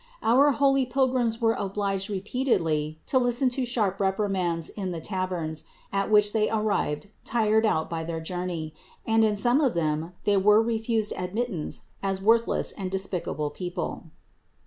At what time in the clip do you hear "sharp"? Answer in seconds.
3.67-3.99